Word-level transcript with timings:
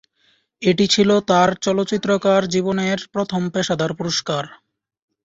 এটি 0.61 0.85
ছিল 0.93 1.09
তার 1.29 1.49
চলচ্চিত্রকার 1.65 2.41
জীবনের 2.53 2.99
প্রথম 3.13 3.41
পেশাদার 3.53 3.91
পুরস্কার। 3.93 4.43